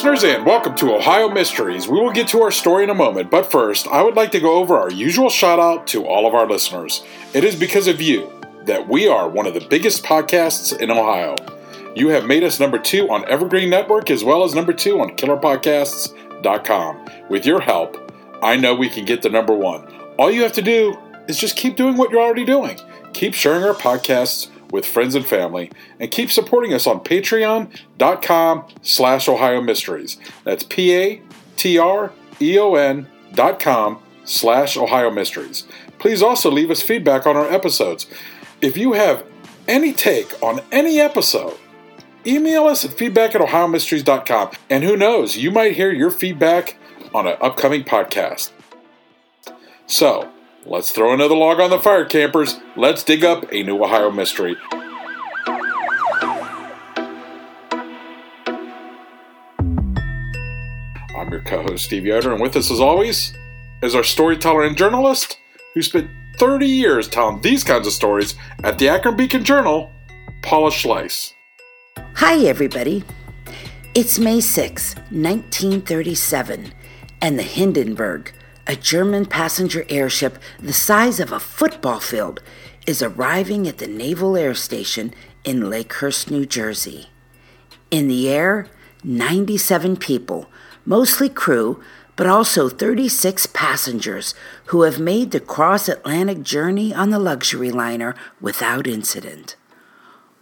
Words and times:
listeners, 0.00 0.24
and 0.24 0.46
welcome 0.46 0.74
to 0.74 0.94
Ohio 0.94 1.28
Mysteries. 1.28 1.86
We 1.86 2.00
will 2.00 2.10
get 2.10 2.26
to 2.28 2.40
our 2.40 2.50
story 2.50 2.84
in 2.84 2.88
a 2.88 2.94
moment, 2.94 3.30
but 3.30 3.52
first, 3.52 3.86
I 3.88 4.02
would 4.02 4.14
like 4.14 4.32
to 4.32 4.40
go 4.40 4.54
over 4.54 4.78
our 4.78 4.90
usual 4.90 5.28
shout 5.28 5.58
out 5.58 5.86
to 5.88 6.06
all 6.06 6.26
of 6.26 6.32
our 6.32 6.48
listeners. 6.48 7.04
It 7.34 7.44
is 7.44 7.54
because 7.54 7.86
of 7.86 8.00
you 8.00 8.32
that 8.64 8.88
we 8.88 9.06
are 9.08 9.28
one 9.28 9.46
of 9.46 9.52
the 9.52 9.60
biggest 9.60 10.02
podcasts 10.02 10.74
in 10.80 10.90
Ohio. 10.90 11.36
You 11.94 12.08
have 12.08 12.24
made 12.24 12.42
us 12.44 12.58
number 12.58 12.78
two 12.78 13.10
on 13.10 13.28
Evergreen 13.28 13.68
Network 13.68 14.10
as 14.10 14.24
well 14.24 14.42
as 14.42 14.54
number 14.54 14.72
two 14.72 15.02
on 15.02 15.16
KillerPodcasts.com. 15.16 17.08
With 17.28 17.44
your 17.44 17.60
help, 17.60 18.10
I 18.42 18.56
know 18.56 18.74
we 18.74 18.88
can 18.88 19.04
get 19.04 19.20
to 19.20 19.28
number 19.28 19.52
one. 19.52 19.86
All 20.18 20.30
you 20.30 20.42
have 20.44 20.54
to 20.54 20.62
do 20.62 20.96
is 21.28 21.38
just 21.38 21.56
keep 21.56 21.76
doing 21.76 21.98
what 21.98 22.10
you're 22.10 22.22
already 22.22 22.46
doing. 22.46 22.80
Keep 23.12 23.34
sharing 23.34 23.64
our 23.64 23.74
podcasts 23.74 24.48
with 24.72 24.86
friends 24.86 25.14
and 25.14 25.26
family, 25.26 25.70
and 25.98 26.10
keep 26.10 26.30
supporting 26.30 26.72
us 26.72 26.86
on 26.86 27.00
patreon.com 27.00 28.64
slash 28.82 29.28
Ohio 29.28 29.60
Mysteries. 29.60 30.18
That's 30.44 30.62
P-A-T-R-E-O-N 30.64 31.26
dot 33.34 33.60
com 33.60 34.02
slash 34.24 34.76
Ohio 34.76 35.10
Mysteries. 35.10 35.66
Please 35.98 36.22
also 36.22 36.50
leave 36.50 36.70
us 36.70 36.82
feedback 36.82 37.26
on 37.26 37.36
our 37.36 37.50
episodes. 37.50 38.06
If 38.60 38.76
you 38.76 38.92
have 38.94 39.24
any 39.68 39.92
take 39.92 40.40
on 40.42 40.60
any 40.72 41.00
episode, 41.00 41.56
email 42.26 42.64
us 42.66 42.84
at 42.84 42.92
feedback 42.92 43.34
at 43.34 43.40
ohiomysteries.com. 43.40 44.50
And 44.68 44.84
who 44.84 44.96
knows, 44.96 45.36
you 45.36 45.50
might 45.50 45.76
hear 45.76 45.92
your 45.92 46.10
feedback 46.10 46.76
on 47.14 47.26
an 47.26 47.36
upcoming 47.40 47.84
podcast. 47.84 48.50
So, 49.86 50.30
let's 50.64 50.92
throw 50.92 51.12
another 51.12 51.34
log 51.34 51.60
on 51.60 51.70
the 51.70 51.78
fire, 51.78 52.04
campers. 52.04 52.58
Let's 52.76 53.02
dig 53.02 53.24
up 53.24 53.44
a 53.52 53.62
new 53.62 53.82
Ohio 53.82 54.10
mystery. 54.10 54.56
I'm 61.16 61.30
your 61.30 61.42
co 61.42 61.62
host, 61.62 61.84
Steve 61.84 62.06
Yoder, 62.06 62.32
and 62.32 62.40
with 62.40 62.56
us, 62.56 62.70
as 62.70 62.80
always, 62.80 63.34
is 63.82 63.94
our 63.94 64.04
storyteller 64.04 64.64
and 64.64 64.76
journalist 64.76 65.38
who 65.74 65.82
spent 65.82 66.10
30 66.38 66.66
years 66.66 67.08
telling 67.08 67.40
these 67.42 67.62
kinds 67.62 67.86
of 67.86 67.92
stories 67.92 68.34
at 68.64 68.78
the 68.78 68.88
Akron 68.88 69.16
Beacon 69.16 69.44
Journal, 69.44 69.90
Paula 70.42 70.70
Schleis. 70.70 71.34
Hi, 72.14 72.38
everybody. 72.46 73.04
It's 73.94 74.18
May 74.18 74.40
6, 74.40 74.94
1937, 74.94 76.72
and 77.20 77.38
the 77.38 77.42
Hindenburg, 77.42 78.32
a 78.70 78.76
German 78.76 79.26
passenger 79.26 79.84
airship 79.88 80.38
the 80.60 80.72
size 80.72 81.18
of 81.18 81.32
a 81.32 81.40
football 81.40 81.98
field, 81.98 82.40
is 82.86 83.02
arriving 83.02 83.66
at 83.66 83.78
the 83.78 83.86
Naval 83.88 84.36
Air 84.36 84.54
Station 84.54 85.12
in 85.42 85.62
Lakehurst, 85.62 86.30
New 86.30 86.46
Jersey. 86.46 87.08
In 87.90 88.06
the 88.06 88.28
air, 88.28 88.68
97 89.02 89.96
people, 89.96 90.48
mostly 90.86 91.28
crew, 91.28 91.82
but 92.14 92.28
also 92.28 92.68
36 92.68 93.46
passengers 93.46 94.36
who 94.66 94.82
have 94.82 95.00
made 95.00 95.32
the 95.32 95.40
cross 95.40 95.88
Atlantic 95.88 96.44
journey 96.44 96.94
on 96.94 97.10
the 97.10 97.18
luxury 97.18 97.72
liner 97.72 98.14
without 98.40 98.86
incident. 98.86 99.56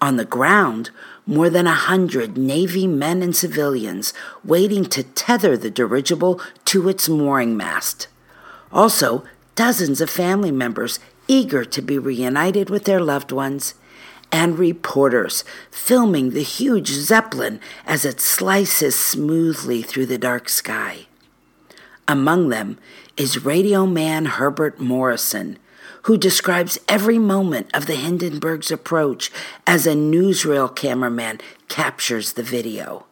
On 0.03 0.17
the 0.17 0.27
ground, 0.27 0.91
more 1.25 1.49
than 1.49 1.67
a 1.67 1.75
hundred 1.75 2.37
Navy 2.37 2.87
men 2.87 3.23
and 3.23 3.35
civilians 3.35 4.13
waiting 4.45 4.85
to 4.85 5.03
tether 5.03 5.57
the 5.57 5.71
dirigible 5.71 6.43
to 6.67 6.91
its 6.91 7.09
mooring 7.09 7.57
mast. 7.57 8.07
Also, 8.73 9.25
dozens 9.55 10.01
of 10.01 10.11
family 10.11 10.51
members 10.53 11.01
eager 11.27 11.65
to 11.65 11.83
be 11.83 11.99
reunited 11.99 12.71
with 12.71 12.85
their 12.85 13.01
loved 13.01 13.33
ones, 13.33 13.75
and 14.31 14.59
reporters 14.59 15.45
filming 15.71 16.31
the 16.31 16.43
huge 16.43 16.89
Zeppelin 16.89 17.61
as 17.87 18.05
it 18.05 18.21
slices 18.21 18.95
smoothly 18.95 19.83
through 19.83 20.07
the 20.07 20.19
dark 20.19 20.49
sky. 20.49 21.07
Among 22.07 22.49
them 22.49 22.79
is 23.17 23.45
radio 23.45 23.87
man 23.87 24.27
Herbert 24.27 24.81
Morrison, 24.81 25.59
who 26.03 26.17
describes 26.17 26.79
every 26.89 27.19
moment 27.19 27.71
of 27.75 27.87
the 27.87 27.97
Hindenburg's 27.97 28.71
approach 28.71 29.31
as 29.67 29.87
a 29.87 29.95
newsreel 29.95 30.75
cameraman 30.75 31.41
captures 31.69 32.35
the 32.35 32.43
video. 32.43 33.08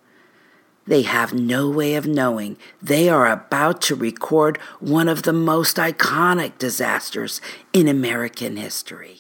They 0.87 1.03
have 1.03 1.35
no 1.35 1.69
way 1.69 1.97
of 1.97 2.07
knowing 2.07 2.57
they 2.81 3.09
are 3.09 3.27
about 3.27 3.83
to 3.83 3.97
record 3.97 4.59
one 4.79 5.09
of 5.09 5.25
the 5.25 5.33
most 5.33 5.79
iconic 5.79 6.59
disasters 6.59 7.41
in 7.73 7.89
American 7.89 8.57
history. 8.57 9.19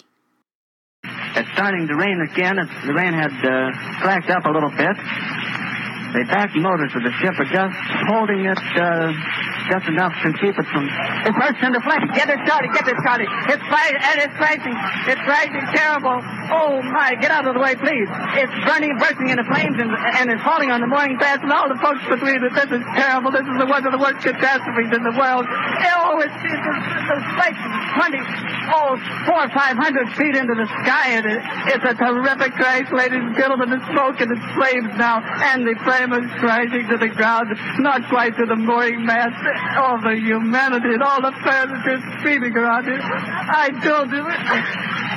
It's 1.03 1.50
starting 1.53 1.87
to 1.88 1.94
rain 1.97 2.21
again. 2.32 2.59
It's, 2.59 2.87
the 2.87 2.94
rain 2.94 3.12
had 3.12 3.34
uh, 3.43 3.72
slacked 4.03 4.31
up 4.31 4.47
a 4.47 4.50
little 4.50 4.71
bit. 4.71 4.97
The 6.15 6.25
back 6.31 6.55
motors 6.55 6.94
of 6.94 7.03
the 7.03 7.12
ship 7.19 7.34
are 7.34 7.50
just 7.50 7.76
holding 8.09 8.47
it 8.47 8.62
uh, 8.78 9.12
just 9.69 9.87
enough 9.91 10.15
to 10.22 10.32
keep 10.38 10.55
it 10.55 10.66
from. 10.71 10.87
It 11.26 11.34
bursts 11.34 11.60
into 11.66 11.82
flames. 11.82 12.09
Get 12.15 12.31
it 12.31 12.41
started. 12.47 12.71
Get 12.72 12.87
it 12.88 12.97
started. 13.03 13.28
It's 13.50 13.66
fire 13.66 13.99
and 14.00 14.16
it's 14.22 14.37
rising. 14.38 14.76
It's 15.10 15.25
rising 15.26 15.66
terrible. 15.75 16.22
Oh 16.49 16.83
my! 16.83 17.15
Get 17.21 17.31
out 17.31 17.47
of 17.47 17.55
the 17.55 17.61
way, 17.61 17.75
please. 17.75 18.09
It's 18.39 18.55
burning, 18.67 18.95
bursting 18.99 19.29
into 19.29 19.45
flames, 19.45 19.77
and, 19.79 19.91
and 19.91 20.31
it's 20.31 20.43
falling 20.43 20.71
on 20.71 20.81
the 20.81 20.87
mooring 20.87 21.19
mast 21.19 21.43
and 21.43 21.51
all 21.51 21.69
the 21.69 21.79
folks 21.83 22.03
between 22.07 22.39
that 22.43 22.55
This 22.55 22.81
is 22.81 22.84
terrible. 22.95 23.31
This 23.34 23.47
is 23.47 23.57
the 23.59 23.67
one 23.67 23.83
of 23.83 23.93
the 23.93 23.99
worst 23.99 24.23
catastrophes 24.23 24.91
in 24.95 25.03
the 25.03 25.15
world. 25.19 25.45
Oh, 25.47 26.23
it's, 26.23 26.33
it's, 26.33 26.67
it's, 27.11 27.29
it's 27.51 27.62
twenty, 27.99 28.21
oh, 28.73 28.95
four 29.27 29.41
or 29.45 29.51
five 29.51 29.77
hundred 29.77 30.06
feet 30.15 30.35
into 30.39 30.55
the 30.55 30.69
sky, 30.87 31.19
and 31.19 31.27
it, 31.27 31.41
it's 31.75 31.85
a 31.85 31.95
terrific 31.99 32.55
crash, 32.55 32.89
ladies 32.95 33.23
and 33.23 33.35
gentlemen. 33.35 33.71
The 33.71 33.83
smoke 33.91 34.21
and 34.23 34.31
the 34.31 34.41
flames 34.55 34.95
now, 34.97 35.21
and 35.51 35.67
the 35.67 35.75
flame 35.83 36.15
is 36.15 36.31
crashing 36.39 36.87
to 36.95 36.97
the 36.97 37.11
ground, 37.11 37.51
not 37.83 38.06
quite 38.09 38.37
to 38.39 38.47
the 38.47 38.56
mooring 38.56 39.05
mast. 39.05 39.35
All 39.77 39.99
the 39.99 40.15
humanity 40.15 40.95
and 40.95 41.03
all 41.03 41.21
the 41.21 41.35
passengers 41.43 42.03
screaming 42.19 42.55
around 42.55 42.87
here. 42.87 43.03
I 43.03 43.75
told 43.83 44.11
you, 44.15 44.23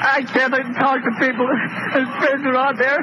I 0.01 0.23
can't 0.23 0.53
even 0.53 0.73
talk 0.75 1.03
to 1.03 1.11
people. 1.19 1.47
There's 1.93 2.09
friends 2.23 2.45
around 2.45 2.77
there. 2.77 2.99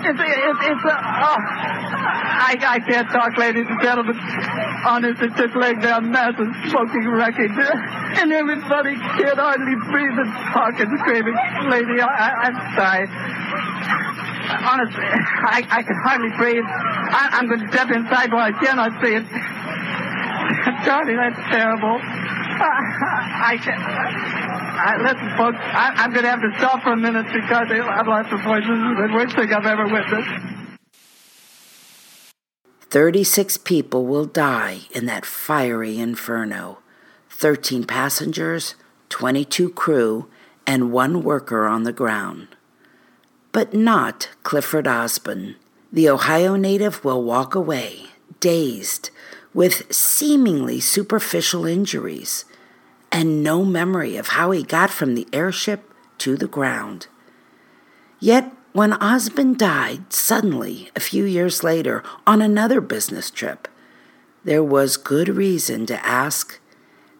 It's, 0.00 0.20
it's, 0.20 0.60
it's 0.64 0.84
a, 0.84 0.96
oh, 0.96 1.40
I, 1.40 2.56
I 2.60 2.80
can't 2.80 3.08
talk, 3.08 3.36
ladies 3.36 3.66
and 3.68 3.80
gentlemen. 3.80 4.16
Honest, 4.86 5.22
it's 5.22 5.36
just 5.36 5.56
laying 5.56 5.80
down 5.80 6.10
massive 6.10 6.48
smoking 6.68 7.08
wreckage. 7.08 7.52
And 7.52 8.32
everybody 8.32 8.96
can't 8.96 9.38
hardly 9.38 9.76
breathe 9.88 10.18
and 10.20 10.32
talk 10.52 10.80
and 10.80 10.98
screaming. 11.00 11.36
Lady, 11.68 12.00
I, 12.00 12.48
I'm 12.48 12.56
sorry. 12.76 13.08
Honestly, 14.50 15.04
I, 15.04 15.64
I 15.70 15.82
can 15.82 15.96
hardly 16.04 16.32
breathe. 16.36 16.64
I, 16.64 17.40
I'm 17.40 17.46
going 17.48 17.60
to 17.60 17.68
step 17.72 17.90
inside 17.90 18.32
while 18.32 18.52
I 18.52 18.52
cannot 18.52 19.00
see 19.00 19.14
it. 19.16 19.24
Charlie, 20.84 21.16
that's 21.16 21.40
terrible. 21.48 22.00
I, 22.60 23.58
can't. 23.62 23.80
I, 23.80 24.96
listen, 25.02 25.36
folks, 25.36 25.58
I, 25.60 25.92
I'm 25.96 26.12
going 26.12 26.24
to 26.24 26.30
have 26.30 26.42
to 26.42 26.52
stop 26.58 26.82
for 26.82 26.92
a 26.92 26.96
minute 26.96 27.26
because 27.32 27.68
I've 27.70 28.06
lost 28.06 28.30
the 28.30 28.36
voice. 28.36 28.62
This 28.62 28.76
is 28.76 28.96
the 28.96 29.10
worst 29.12 29.36
thing 29.36 29.52
I've 29.52 29.66
ever 29.66 29.86
witnessed. 29.86 30.60
36 32.90 33.58
people 33.58 34.04
will 34.04 34.26
die 34.26 34.80
in 34.90 35.06
that 35.06 35.24
fiery 35.24 35.98
inferno 35.98 36.78
13 37.30 37.84
passengers, 37.84 38.74
22 39.08 39.70
crew, 39.70 40.28
and 40.66 40.92
one 40.92 41.22
worker 41.22 41.66
on 41.66 41.84
the 41.84 41.92
ground. 41.92 42.48
But 43.52 43.72
not 43.72 44.28
Clifford 44.42 44.86
Osborne. 44.86 45.56
The 45.90 46.08
Ohio 46.10 46.56
native 46.56 47.02
will 47.02 47.22
walk 47.22 47.54
away, 47.54 48.06
dazed, 48.40 49.10
with 49.54 49.92
seemingly 49.92 50.80
superficial 50.80 51.64
injuries, 51.64 52.44
and 53.12 53.42
no 53.42 53.64
memory 53.64 54.16
of 54.16 54.28
how 54.28 54.50
he 54.50 54.62
got 54.62 54.90
from 54.90 55.14
the 55.14 55.26
airship 55.32 55.92
to 56.18 56.36
the 56.36 56.46
ground. 56.46 57.06
Yet, 58.18 58.52
when 58.72 58.92
Osborne 58.92 59.56
died 59.56 60.12
suddenly 60.12 60.90
a 60.94 61.00
few 61.00 61.24
years 61.24 61.64
later 61.64 62.04
on 62.26 62.40
another 62.40 62.80
business 62.80 63.30
trip, 63.30 63.66
there 64.44 64.62
was 64.62 64.96
good 64.96 65.28
reason 65.28 65.86
to 65.86 66.06
ask 66.06 66.60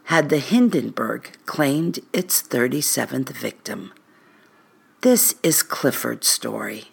had 0.05 0.29
the 0.29 0.39
Hindenburg 0.39 1.39
claimed 1.47 2.01
its 2.13 2.43
37th 2.43 3.31
victim. 3.31 3.93
This 5.03 5.37
is 5.43 5.63
Clifford's 5.63 6.27
story. 6.27 6.90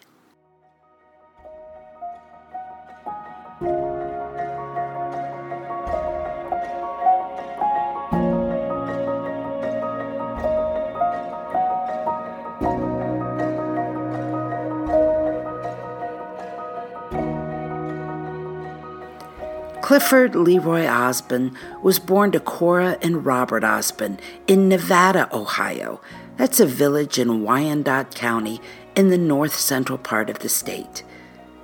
Clifford 19.88 20.34
Leroy 20.34 20.86
Osborne 20.86 21.56
was 21.82 21.98
born 21.98 22.30
to 22.32 22.40
Cora 22.40 22.98
and 23.00 23.24
Robert 23.24 23.64
Osborne 23.64 24.20
in 24.46 24.68
Nevada, 24.68 25.34
Ohio. 25.34 26.02
That's 26.36 26.60
a 26.60 26.66
village 26.66 27.18
in 27.18 27.40
Wyandot 27.40 28.14
County 28.14 28.60
in 28.94 29.08
the 29.08 29.16
north 29.16 29.54
central 29.54 29.96
part 29.96 30.28
of 30.28 30.40
the 30.40 30.50
state. 30.50 31.04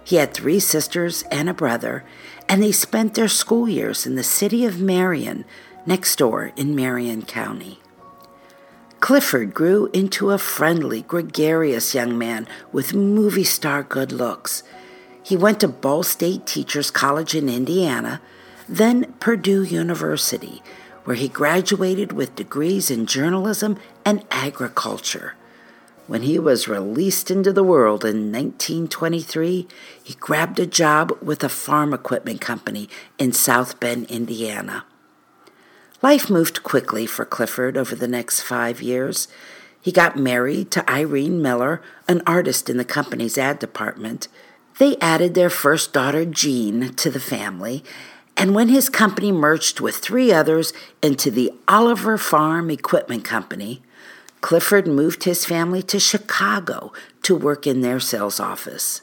He 0.04 0.16
had 0.16 0.32
three 0.32 0.58
sisters 0.58 1.24
and 1.30 1.50
a 1.50 1.52
brother, 1.52 2.02
and 2.48 2.62
they 2.62 2.72
spent 2.72 3.12
their 3.12 3.28
school 3.28 3.68
years 3.68 4.06
in 4.06 4.14
the 4.14 4.22
city 4.22 4.64
of 4.64 4.80
Marion, 4.80 5.44
next 5.84 6.16
door 6.16 6.50
in 6.56 6.74
Marion 6.74 7.26
County. 7.26 7.78
Clifford 9.00 9.52
grew 9.52 9.90
into 9.92 10.30
a 10.30 10.38
friendly, 10.38 11.02
gregarious 11.02 11.94
young 11.94 12.16
man 12.16 12.48
with 12.72 12.94
movie 12.94 13.44
star 13.44 13.82
good 13.82 14.12
looks. 14.12 14.62
He 15.24 15.38
went 15.38 15.58
to 15.60 15.68
Ball 15.68 16.02
State 16.02 16.46
Teachers 16.46 16.90
College 16.90 17.34
in 17.34 17.48
Indiana, 17.48 18.20
then 18.68 19.14
Purdue 19.20 19.62
University, 19.62 20.62
where 21.04 21.16
he 21.16 21.28
graduated 21.28 22.12
with 22.12 22.36
degrees 22.36 22.90
in 22.90 23.06
journalism 23.06 23.78
and 24.04 24.22
agriculture. 24.30 25.34
When 26.06 26.22
he 26.22 26.38
was 26.38 26.68
released 26.68 27.30
into 27.30 27.54
the 27.54 27.64
world 27.64 28.04
in 28.04 28.30
1923, 28.30 29.66
he 30.02 30.14
grabbed 30.14 30.58
a 30.58 30.66
job 30.66 31.16
with 31.22 31.42
a 31.42 31.48
farm 31.48 31.94
equipment 31.94 32.42
company 32.42 32.90
in 33.18 33.32
South 33.32 33.80
Bend, 33.80 34.10
Indiana. 34.10 34.84
Life 36.02 36.28
moved 36.28 36.62
quickly 36.62 37.06
for 37.06 37.24
Clifford 37.24 37.78
over 37.78 37.94
the 37.94 38.06
next 38.06 38.42
five 38.42 38.82
years. 38.82 39.26
He 39.80 39.90
got 39.90 40.18
married 40.18 40.70
to 40.72 40.90
Irene 40.90 41.40
Miller, 41.40 41.80
an 42.06 42.20
artist 42.26 42.68
in 42.68 42.76
the 42.76 42.84
company's 42.84 43.38
ad 43.38 43.58
department. 43.58 44.28
They 44.78 44.96
added 44.98 45.34
their 45.34 45.50
first 45.50 45.92
daughter, 45.92 46.24
Jean, 46.24 46.94
to 46.94 47.10
the 47.10 47.20
family, 47.20 47.84
and 48.36 48.54
when 48.54 48.68
his 48.68 48.88
company 48.88 49.30
merged 49.30 49.78
with 49.78 49.96
three 49.96 50.32
others 50.32 50.72
into 51.00 51.30
the 51.30 51.52
Oliver 51.68 52.18
Farm 52.18 52.70
Equipment 52.70 53.24
Company, 53.24 53.82
Clifford 54.40 54.86
moved 54.86 55.24
his 55.24 55.44
family 55.44 55.82
to 55.84 56.00
Chicago 56.00 56.92
to 57.22 57.36
work 57.36 57.66
in 57.66 57.80
their 57.80 58.00
sales 58.00 58.40
office. 58.40 59.02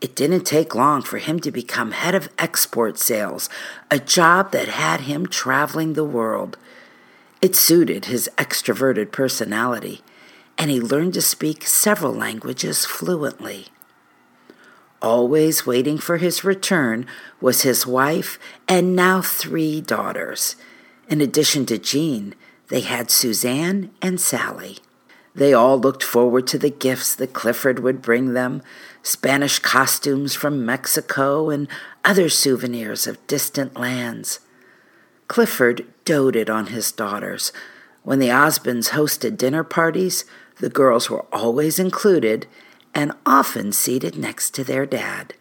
It 0.00 0.16
didn't 0.16 0.44
take 0.44 0.74
long 0.74 1.02
for 1.02 1.18
him 1.18 1.38
to 1.40 1.52
become 1.52 1.92
head 1.92 2.14
of 2.14 2.28
export 2.38 2.98
sales, 2.98 3.48
a 3.90 3.98
job 3.98 4.50
that 4.52 4.68
had 4.68 5.02
him 5.02 5.26
traveling 5.26 5.92
the 5.92 6.04
world. 6.04 6.58
It 7.40 7.54
suited 7.54 8.06
his 8.06 8.28
extroverted 8.36 9.12
personality, 9.12 10.02
and 10.58 10.70
he 10.70 10.80
learned 10.80 11.14
to 11.14 11.22
speak 11.22 11.66
several 11.66 12.12
languages 12.12 12.84
fluently. 12.84 13.68
Always 15.04 15.66
waiting 15.66 15.98
for 15.98 16.16
his 16.16 16.44
return 16.44 17.04
was 17.38 17.60
his 17.60 17.86
wife 17.86 18.38
and 18.66 18.96
now 18.96 19.20
three 19.20 19.82
daughters. 19.82 20.56
In 21.10 21.20
addition 21.20 21.66
to 21.66 21.76
Jean, 21.76 22.34
they 22.68 22.80
had 22.80 23.10
Suzanne 23.10 23.90
and 24.00 24.18
Sally. 24.18 24.78
They 25.34 25.52
all 25.52 25.78
looked 25.78 26.02
forward 26.02 26.46
to 26.46 26.58
the 26.58 26.70
gifts 26.70 27.14
that 27.16 27.34
Clifford 27.34 27.80
would 27.80 28.00
bring 28.00 28.32
them 28.32 28.62
Spanish 29.02 29.58
costumes 29.58 30.34
from 30.34 30.64
Mexico 30.64 31.50
and 31.50 31.68
other 32.02 32.30
souvenirs 32.30 33.06
of 33.06 33.26
distant 33.26 33.78
lands. 33.78 34.40
Clifford 35.28 35.84
doted 36.06 36.48
on 36.48 36.68
his 36.68 36.90
daughters. 36.90 37.52
When 38.04 38.20
the 38.20 38.28
Osbornes 38.28 38.88
hosted 38.88 39.36
dinner 39.36 39.64
parties, 39.64 40.24
the 40.60 40.70
girls 40.70 41.10
were 41.10 41.26
always 41.30 41.78
included, 41.78 42.46
and 42.94 43.12
often 43.26 43.72
seated 43.72 44.16
next 44.16 44.54
to 44.54 44.64
their 44.64 44.86
dad. 44.86 45.34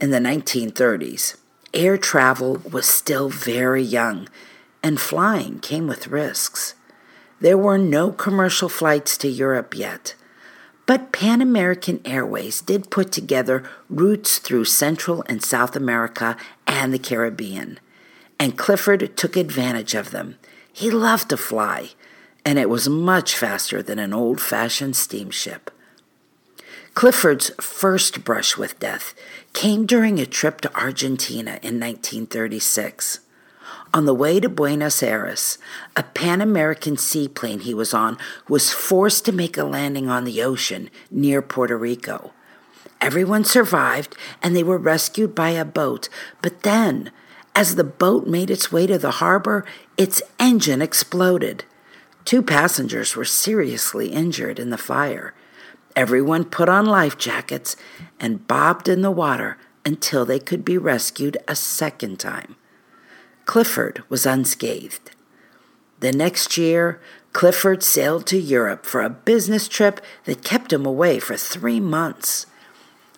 In 0.00 0.10
the 0.10 0.18
1930s, 0.18 1.36
air 1.74 1.98
travel 1.98 2.62
was 2.70 2.86
still 2.86 3.28
very 3.28 3.82
young, 3.82 4.28
and 4.82 5.00
flying 5.00 5.60
came 5.60 5.86
with 5.86 6.08
risks. 6.08 6.74
There 7.40 7.58
were 7.58 7.78
no 7.78 8.10
commercial 8.10 8.68
flights 8.68 9.18
to 9.18 9.28
Europe 9.28 9.76
yet, 9.76 10.14
but 10.86 11.12
Pan 11.12 11.40
American 11.40 12.00
Airways 12.04 12.62
did 12.62 12.90
put 12.90 13.12
together 13.12 13.62
routes 13.88 14.38
through 14.38 14.64
Central 14.64 15.22
and 15.28 15.42
South 15.42 15.76
America 15.76 16.36
and 16.66 16.92
the 16.92 16.98
Caribbean, 16.98 17.78
and 18.38 18.56
Clifford 18.56 19.16
took 19.16 19.36
advantage 19.36 19.94
of 19.94 20.10
them. 20.10 20.36
He 20.72 20.90
loved 20.90 21.28
to 21.28 21.36
fly, 21.36 21.90
and 22.44 22.58
it 22.58 22.70
was 22.70 22.88
much 22.88 23.36
faster 23.36 23.82
than 23.82 23.98
an 23.98 24.14
old 24.14 24.40
fashioned 24.40 24.96
steamship. 24.96 25.70
Clifford's 26.94 27.50
first 27.60 28.24
brush 28.24 28.56
with 28.56 28.78
death 28.80 29.14
came 29.52 29.86
during 29.86 30.18
a 30.18 30.26
trip 30.26 30.60
to 30.60 30.76
Argentina 30.76 31.52
in 31.62 31.78
1936. 31.78 33.20
On 33.94 34.04
the 34.04 34.14
way 34.14 34.40
to 34.40 34.48
Buenos 34.48 35.02
Aires, 35.02 35.56
a 35.96 36.02
Pan 36.02 36.40
American 36.40 36.96
seaplane 36.96 37.60
he 37.60 37.72
was 37.72 37.94
on 37.94 38.18
was 38.48 38.72
forced 38.72 39.24
to 39.24 39.32
make 39.32 39.56
a 39.56 39.64
landing 39.64 40.08
on 40.08 40.24
the 40.24 40.42
ocean 40.42 40.90
near 41.10 41.40
Puerto 41.40 41.76
Rico. 41.76 42.32
Everyone 43.00 43.44
survived 43.44 44.16
and 44.42 44.54
they 44.54 44.62
were 44.62 44.76
rescued 44.76 45.34
by 45.34 45.50
a 45.50 45.64
boat, 45.64 46.08
but 46.42 46.62
then, 46.62 47.10
as 47.54 47.76
the 47.76 47.84
boat 47.84 48.26
made 48.26 48.50
its 48.50 48.70
way 48.70 48.86
to 48.86 48.98
the 48.98 49.12
harbor, 49.12 49.64
its 49.96 50.22
engine 50.38 50.82
exploded. 50.82 51.64
Two 52.24 52.42
passengers 52.42 53.16
were 53.16 53.24
seriously 53.24 54.08
injured 54.08 54.58
in 54.58 54.70
the 54.70 54.78
fire. 54.78 55.34
Everyone 55.96 56.44
put 56.44 56.68
on 56.68 56.86
life 56.86 57.18
jackets 57.18 57.76
and 58.18 58.46
bobbed 58.46 58.88
in 58.88 59.02
the 59.02 59.10
water 59.10 59.58
until 59.84 60.24
they 60.24 60.38
could 60.38 60.64
be 60.64 60.78
rescued 60.78 61.36
a 61.48 61.56
second 61.56 62.18
time. 62.18 62.56
Clifford 63.44 64.02
was 64.08 64.26
unscathed. 64.26 65.10
The 66.00 66.12
next 66.12 66.56
year, 66.56 67.00
Clifford 67.32 67.82
sailed 67.82 68.26
to 68.26 68.38
Europe 68.38 68.86
for 68.86 69.02
a 69.02 69.10
business 69.10 69.68
trip 69.68 70.00
that 70.24 70.44
kept 70.44 70.72
him 70.72 70.86
away 70.86 71.18
for 71.18 71.36
three 71.36 71.80
months. 71.80 72.46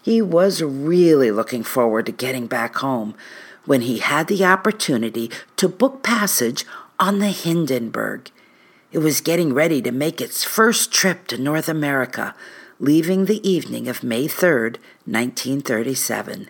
He 0.02 0.20
was 0.20 0.62
really 0.62 1.30
looking 1.30 1.62
forward 1.62 2.06
to 2.06 2.12
getting 2.12 2.46
back 2.46 2.76
home 2.76 3.14
when 3.64 3.82
he 3.82 3.98
had 3.98 4.26
the 4.26 4.44
opportunity 4.44 5.30
to 5.56 5.68
book 5.68 6.02
passage 6.02 6.64
on 6.98 7.20
the 7.20 7.28
Hindenburg. 7.28 8.30
It 8.90 8.98
was 8.98 9.20
getting 9.20 9.54
ready 9.54 9.80
to 9.82 9.92
make 9.92 10.20
its 10.20 10.44
first 10.44 10.92
trip 10.92 11.26
to 11.28 11.38
North 11.38 11.68
America 11.68 12.34
leaving 12.78 13.24
the 13.24 13.46
evening 13.48 13.88
of 13.88 14.02
May 14.02 14.26
3rd, 14.26 14.76
1937. 15.04 16.48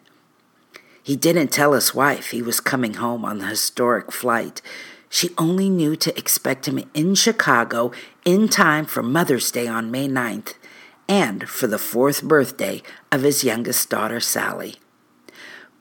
He 1.02 1.16
didn't 1.16 1.48
tell 1.48 1.72
his 1.72 1.94
wife 1.94 2.30
he 2.30 2.42
was 2.42 2.60
coming 2.60 2.94
home 2.94 3.24
on 3.24 3.38
the 3.38 3.46
historic 3.46 4.12
flight. 4.12 4.62
She 5.08 5.30
only 5.36 5.68
knew 5.68 5.96
to 5.96 6.16
expect 6.16 6.66
him 6.68 6.82
in 6.94 7.14
Chicago 7.14 7.92
in 8.24 8.48
time 8.48 8.86
for 8.86 9.02
Mother's 9.02 9.50
Day 9.50 9.66
on 9.66 9.90
May 9.90 10.08
9th 10.08 10.54
and 11.08 11.48
for 11.48 11.66
the 11.66 11.78
fourth 11.78 12.22
birthday 12.22 12.82
of 13.10 13.22
his 13.22 13.44
youngest 13.44 13.90
daughter, 13.90 14.20
Sally. 14.20 14.76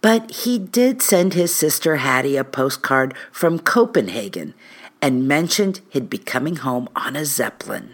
But 0.02 0.32
he 0.32 0.58
did 0.58 1.02
send 1.02 1.34
his 1.34 1.56
sister 1.56 1.98
Hattie 1.98 2.36
a 2.36 2.44
postcard 2.44 3.14
from 3.32 3.60
Copenhagen 3.60 4.56
and 5.02 5.28
mentioned 5.28 5.82
he'd 5.90 6.10
be 6.10 6.18
coming 6.18 6.58
home 6.58 6.90
on 6.96 7.16
a 7.16 7.24
Zeppelin. 7.24 7.94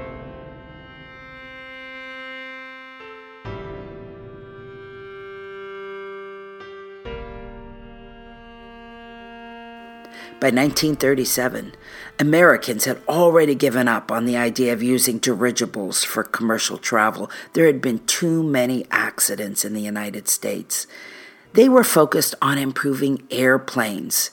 By 10.41 10.47
1937, 10.47 11.75
Americans 12.17 12.85
had 12.85 12.99
already 13.07 13.53
given 13.53 13.87
up 13.87 14.11
on 14.11 14.25
the 14.25 14.37
idea 14.37 14.73
of 14.73 14.81
using 14.81 15.19
dirigibles 15.19 16.03
for 16.03 16.23
commercial 16.23 16.79
travel. 16.79 17.29
There 17.53 17.67
had 17.67 17.79
been 17.79 17.99
too 18.07 18.41
many 18.41 18.87
accidents 18.89 19.63
in 19.63 19.75
the 19.75 19.83
United 19.83 20.27
States. 20.27 20.87
They 21.53 21.69
were 21.69 21.83
focused 21.83 22.33
on 22.41 22.57
improving 22.57 23.21
airplanes. 23.29 24.31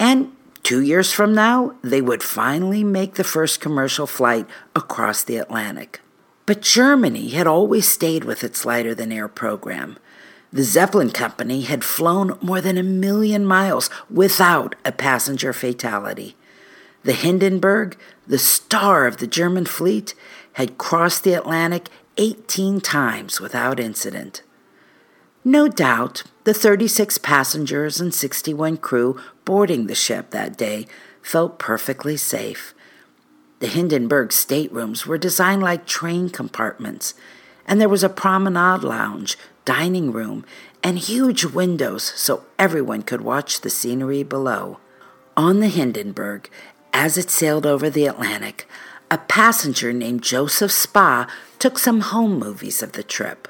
And 0.00 0.32
two 0.64 0.82
years 0.82 1.12
from 1.12 1.36
now, 1.36 1.76
they 1.82 2.00
would 2.02 2.24
finally 2.24 2.82
make 2.82 3.14
the 3.14 3.22
first 3.22 3.60
commercial 3.60 4.08
flight 4.08 4.48
across 4.74 5.22
the 5.22 5.36
Atlantic. 5.36 6.00
But 6.46 6.62
Germany 6.62 7.28
had 7.28 7.46
always 7.46 7.86
stayed 7.86 8.24
with 8.24 8.42
its 8.42 8.64
lighter 8.64 8.92
than 8.92 9.12
air 9.12 9.28
program. 9.28 9.98
The 10.54 10.62
Zeppelin 10.62 11.10
Company 11.10 11.62
had 11.62 11.82
flown 11.82 12.38
more 12.40 12.60
than 12.60 12.78
a 12.78 12.84
million 12.84 13.44
miles 13.44 13.90
without 14.08 14.76
a 14.84 14.92
passenger 14.92 15.52
fatality. 15.52 16.36
The 17.02 17.12
Hindenburg, 17.12 17.98
the 18.28 18.38
star 18.38 19.08
of 19.08 19.16
the 19.16 19.26
German 19.26 19.66
fleet, 19.66 20.14
had 20.52 20.78
crossed 20.78 21.24
the 21.24 21.32
Atlantic 21.34 21.88
18 22.18 22.80
times 22.80 23.40
without 23.40 23.80
incident. 23.80 24.44
No 25.44 25.66
doubt, 25.66 26.22
the 26.44 26.54
36 26.54 27.18
passengers 27.18 28.00
and 28.00 28.14
61 28.14 28.76
crew 28.76 29.20
boarding 29.44 29.88
the 29.88 29.94
ship 29.96 30.30
that 30.30 30.56
day 30.56 30.86
felt 31.20 31.58
perfectly 31.58 32.16
safe. 32.16 32.76
The 33.58 33.66
Hindenburg 33.66 34.30
staterooms 34.30 35.04
were 35.04 35.18
designed 35.18 35.64
like 35.64 35.84
train 35.84 36.30
compartments, 36.30 37.14
and 37.66 37.80
there 37.80 37.88
was 37.88 38.04
a 38.04 38.08
promenade 38.08 38.84
lounge 38.84 39.36
dining 39.64 40.12
room, 40.12 40.44
and 40.82 40.98
huge 40.98 41.44
windows 41.44 42.02
so 42.02 42.44
everyone 42.58 43.02
could 43.02 43.20
watch 43.20 43.60
the 43.60 43.70
scenery 43.70 44.22
below. 44.22 44.78
On 45.36 45.60
the 45.60 45.68
Hindenburg, 45.68 46.50
as 46.92 47.18
it 47.18 47.30
sailed 47.30 47.66
over 47.66 47.90
the 47.90 48.06
Atlantic, 48.06 48.68
a 49.10 49.18
passenger 49.18 49.92
named 49.92 50.22
Joseph 50.22 50.70
Spah 50.70 51.28
took 51.58 51.78
some 51.78 52.00
home 52.00 52.38
movies 52.38 52.82
of 52.82 52.92
the 52.92 53.02
trip. 53.02 53.48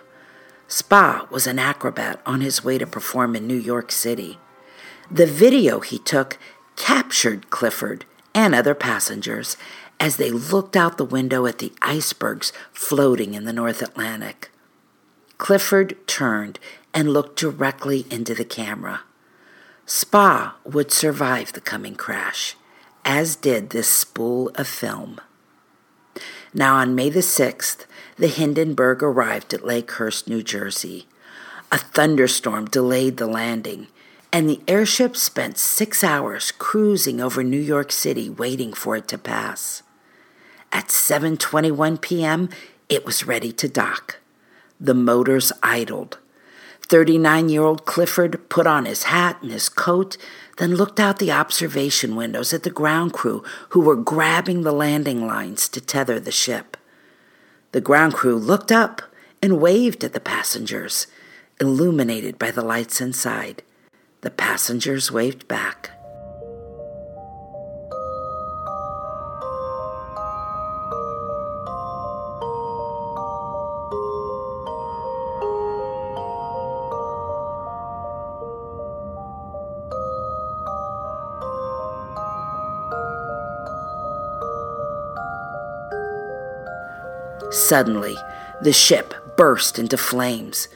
Spah 0.69 1.31
was 1.31 1.47
an 1.47 1.59
acrobat 1.59 2.21
on 2.25 2.41
his 2.41 2.65
way 2.65 2.79
to 2.79 2.87
perform 2.87 3.37
in 3.37 3.47
New 3.47 3.57
York 3.57 3.93
City. 3.93 4.39
The 5.11 5.27
video 5.27 5.81
he 5.81 5.99
took 5.99 6.39
captured 6.77 7.51
Clifford 7.51 8.05
and 8.35 8.55
other 8.55 8.75
passengers 8.75 9.57
as 10.01 10.17
they 10.17 10.31
looked 10.31 10.77
out 10.77 10.99
the 10.99 11.05
window 11.05 11.47
at 11.47 11.59
the 11.59 11.73
icebergs 11.83 12.53
floating 12.73 13.35
in 13.35 13.45
the 13.45 13.53
North 13.53 13.81
Atlantic. 13.83 14.51
Clifford 15.39 15.97
turned 16.07 16.59
and 16.93 17.13
looked 17.13 17.39
directly 17.39 18.07
into 18.11 18.35
the 18.35 18.45
camera. 18.45 19.03
Spah 19.87 20.53
would 20.65 20.91
survive 20.91 21.53
the 21.53 21.61
coming 21.61 21.95
crash, 21.95 22.57
as 23.05 23.37
did 23.37 23.71
this 23.71 23.89
spool 23.89 24.51
of 24.55 24.67
film. 24.67 25.21
Now, 26.55 26.77
on 26.77 26.95
May 26.95 27.11
the 27.11 27.21
6th, 27.21 27.85
the 28.17 28.29
Hindenburg 28.29 29.03
arrived 29.03 29.53
at 29.53 29.63
Lakehurst, 29.63 30.29
New 30.29 30.43
Jersey. 30.43 31.07
A 31.73 31.79
thunderstorm 31.79 32.67
delayed 32.67 33.17
the 33.17 33.27
landing, 33.27 33.89
and 34.33 34.49
the 34.49 34.61
airship 34.69 35.17
spent 35.17 35.59
six 35.59 36.05
hours 36.05 36.53
cruising 36.53 37.21
over 37.21 37.43
New 37.43 37.61
York 37.61 37.91
City 37.91 38.31
waiting 38.31 38.73
for 38.73 38.97
it 38.97 39.09
to 39.09 39.19
pass. 39.19 39.83
At 40.73 40.89
7:21 40.89 42.01
p.m., 42.01 42.49
it 42.89 43.05
was 43.05 43.27
ready 43.27 43.53
to 43.53 43.69
dock. 43.69 44.21
The 44.81 44.95
motors 44.95 45.53
idled. 45.63 46.19
39 46.87 47.49
year 47.49 47.63
old 47.63 47.87
Clifford 47.87 48.49
put 48.49 48.67
on 48.67 48.85
his 48.85 49.05
hat 49.05 49.39
and 49.43 49.51
his 49.51 49.69
coat, 49.69 50.17
then 50.59 50.75
looked 50.75 51.01
out 51.01 51.19
the 51.19 51.33
observation 51.33 52.15
windows 52.15 52.53
at 52.53 52.63
the 52.63 52.71
ground 52.71 53.13
crew 53.13 53.43
who 53.71 53.81
were 53.81 53.97
grabbing 53.97 54.63
the 54.63 54.73
landing 54.73 55.27
lines 55.27 55.69
to 55.71 55.81
tether 55.81 56.21
the 56.21 56.31
ship. 56.31 56.77
The 57.73 57.81
ground 57.81 58.15
crew 58.15 58.37
looked 58.37 58.71
up 58.71 59.03
and 59.43 59.61
waved 59.61 60.05
at 60.05 60.13
the 60.13 60.21
passengers, 60.21 61.07
illuminated 61.61 62.39
by 62.39 62.51
the 62.51 62.63
lights 62.63 63.01
inside. 63.01 63.63
The 64.21 64.31
passengers 64.31 65.11
waved 65.11 65.49
back. 65.49 65.91
Suddenly, 87.55 88.17
the 88.63 88.73
ship 88.73 89.15
burst 89.37 89.79
into 89.79 89.97
flames. 89.97 90.67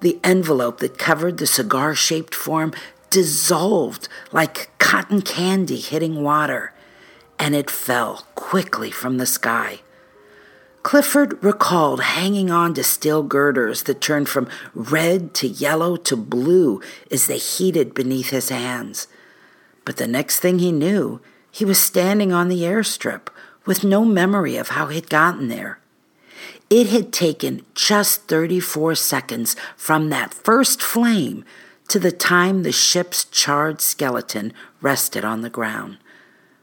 The 0.00 0.18
envelope 0.24 0.80
that 0.80 0.98
covered 0.98 1.38
the 1.38 1.46
cigar 1.46 1.94
shaped 1.94 2.34
form 2.34 2.72
dissolved 3.08 4.08
like 4.32 4.76
cotton 4.78 5.22
candy 5.22 5.76
hitting 5.76 6.24
water, 6.24 6.72
and 7.38 7.54
it 7.54 7.70
fell 7.70 8.26
quickly 8.34 8.90
from 8.90 9.18
the 9.18 9.26
sky. 9.26 9.78
Clifford 10.82 11.42
recalled 11.42 12.02
hanging 12.02 12.50
on 12.50 12.74
to 12.74 12.82
steel 12.82 13.22
girders 13.22 13.84
that 13.84 14.00
turned 14.00 14.28
from 14.28 14.48
red 14.74 15.34
to 15.34 15.46
yellow 15.46 15.94
to 15.94 16.16
blue 16.16 16.82
as 17.12 17.28
they 17.28 17.38
heated 17.38 17.94
beneath 17.94 18.30
his 18.30 18.48
hands. 18.48 19.06
But 19.84 19.98
the 19.98 20.08
next 20.08 20.40
thing 20.40 20.58
he 20.58 20.72
knew, 20.72 21.20
he 21.52 21.64
was 21.64 21.78
standing 21.78 22.32
on 22.32 22.48
the 22.48 22.62
airstrip 22.62 23.28
with 23.66 23.84
no 23.84 24.04
memory 24.04 24.56
of 24.56 24.70
how 24.70 24.88
he'd 24.88 25.08
gotten 25.08 25.46
there. 25.46 25.78
It 26.70 26.88
had 26.88 27.12
taken 27.12 27.64
just 27.74 28.22
34 28.28 28.94
seconds 28.94 29.56
from 29.76 30.10
that 30.10 30.34
first 30.34 30.82
flame 30.82 31.44
to 31.88 31.98
the 31.98 32.12
time 32.12 32.62
the 32.62 32.72
ship's 32.72 33.24
charred 33.26 33.80
skeleton 33.80 34.52
rested 34.80 35.24
on 35.24 35.42
the 35.42 35.50
ground. 35.50 35.98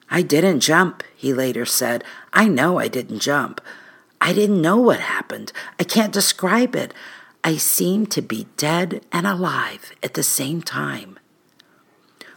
I 0.10 0.22
didn't 0.22 0.60
jump, 0.60 1.04
he 1.16 1.34
later 1.34 1.66
said. 1.66 2.04
I 2.34 2.48
know 2.48 2.80
I 2.80 2.88
didn't 2.88 3.20
jump. 3.20 3.62
I 4.20 4.34
didn't 4.34 4.62
know 4.62 4.78
what 4.78 5.00
happened. 5.00 5.54
I 5.80 5.84
can't 5.84 6.14
describe 6.14 6.76
it. 6.76 6.94
I 7.44 7.58
seemed 7.58 8.12
to 8.12 8.22
be 8.22 8.48
dead 8.58 9.06
and 9.12 9.26
alive 9.26 9.94
at 10.04 10.14
the 10.14 10.24
same 10.24 10.62
time. 10.62 11.18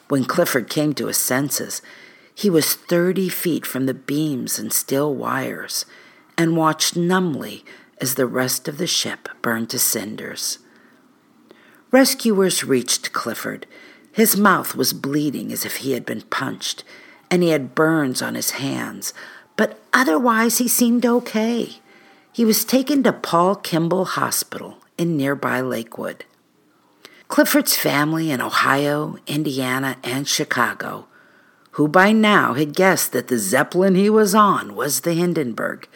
When 0.08 0.24
Clifford 0.24 0.70
came 0.70 0.94
to 0.94 1.08
his 1.08 1.18
senses, 1.18 1.82
he 2.34 2.48
was 2.48 2.74
30 2.74 3.28
feet 3.28 3.66
from 3.66 3.86
the 3.86 3.94
beams 3.94 4.58
and 4.58 4.72
steel 4.72 5.14
wires 5.14 5.84
and 6.36 6.56
watched 6.56 6.96
numbly 6.96 7.64
as 8.00 8.14
the 8.14 8.26
rest 8.26 8.68
of 8.68 8.78
the 8.78 8.86
ship 8.86 9.28
burned 9.42 9.70
to 9.70 9.78
cinders. 9.78 10.58
Rescuers 11.90 12.64
reached 12.64 13.12
Clifford. 13.12 13.66
His 14.10 14.36
mouth 14.36 14.74
was 14.74 14.92
bleeding 14.92 15.52
as 15.52 15.64
if 15.64 15.76
he 15.76 15.92
had 15.92 16.04
been 16.04 16.22
punched, 16.22 16.84
and 17.30 17.42
he 17.42 17.50
had 17.50 17.74
burns 17.74 18.20
on 18.20 18.34
his 18.34 18.52
hands, 18.52 19.14
but 19.56 19.80
otherwise 19.92 20.58
he 20.58 20.68
seemed 20.68 21.06
okay. 21.06 21.80
He 22.32 22.44
was 22.44 22.64
taken 22.64 23.02
to 23.04 23.12
Paul 23.12 23.54
Kimball 23.54 24.04
Hospital 24.04 24.78
in 24.98 25.16
nearby 25.16 25.60
Lakewood. 25.60 26.24
Clifford's 27.28 27.76
family 27.76 28.30
in 28.30 28.40
Ohio, 28.40 29.16
Indiana, 29.26 29.96
and 30.04 30.28
Chicago, 30.28 31.06
who 31.72 31.88
by 31.88 32.12
now 32.12 32.54
had 32.54 32.76
guessed 32.76 33.12
that 33.12 33.28
the 33.28 33.38
Zeppelin 33.38 33.94
he 33.94 34.10
was 34.10 34.34
on 34.34 34.74
was 34.74 35.00
the 35.00 35.14
Hindenburg, 35.14 35.88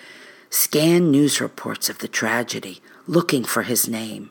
scanned 0.50 1.10
news 1.10 1.40
reports 1.40 1.88
of 1.88 1.98
the 1.98 2.08
tragedy, 2.08 2.80
looking 3.06 3.44
for 3.44 3.62
his 3.62 3.88
name. 3.88 4.30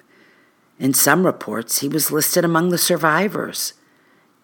In 0.80 0.94
some 0.94 1.26
reports, 1.26 1.80
he 1.82 1.88
was 1.88 2.12
listed 2.12 2.46
among 2.46 2.70
the 2.70 2.78
survivors. 2.78 3.74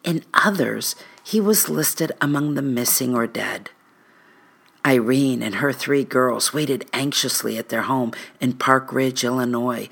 In 0.04 0.24
others, 0.34 0.96
he 1.24 1.40
was 1.40 1.70
listed 1.70 2.12
among 2.20 2.56
the 2.56 2.62
missing 2.62 3.16
or 3.16 3.28
dead. 3.28 3.70
Irene 4.86 5.42
and 5.42 5.56
her 5.56 5.72
three 5.72 6.04
girls 6.04 6.54
waited 6.54 6.90
anxiously 6.92 7.58
at 7.58 7.70
their 7.70 7.84
home 7.84 8.12
in 8.42 8.54
Park 8.54 8.92
Ridge, 8.92 9.24
Illinois, 9.24 9.88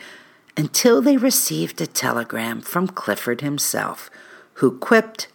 until 0.57 1.01
they 1.01 1.15
received 1.15 1.79
a 1.79 1.87
telegram 1.87 2.59
from 2.61 2.87
Clifford 2.87 3.41
himself, 3.41 4.09
who 4.55 4.77
quipped, 4.77 5.27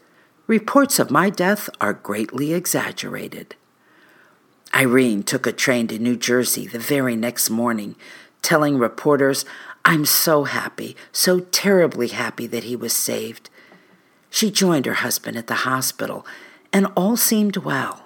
Reports 0.46 1.00
of 1.00 1.10
my 1.10 1.28
death 1.28 1.68
are 1.80 1.92
greatly 1.92 2.52
exaggerated. 2.52 3.56
Irene 4.76 5.22
took 5.22 5.46
a 5.46 5.52
train 5.52 5.88
to 5.88 5.98
New 5.98 6.16
Jersey 6.16 6.66
the 6.66 6.78
very 6.78 7.16
next 7.16 7.48
morning, 7.48 7.96
telling 8.42 8.76
reporters, 8.76 9.46
I'm 9.86 10.04
so 10.04 10.44
happy, 10.44 10.94
so 11.12 11.40
terribly 11.40 12.08
happy 12.08 12.46
that 12.48 12.64
he 12.64 12.76
was 12.76 12.92
saved. 12.92 13.48
She 14.28 14.50
joined 14.50 14.84
her 14.84 14.94
husband 14.94 15.38
at 15.38 15.46
the 15.46 15.64
hospital, 15.64 16.26
and 16.74 16.88
all 16.94 17.16
seemed 17.16 17.56
well. 17.56 18.04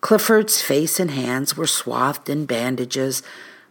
Clifford's 0.00 0.60
face 0.60 0.98
and 0.98 1.12
hands 1.12 1.56
were 1.56 1.68
swathed 1.68 2.28
in 2.28 2.44
bandages, 2.44 3.22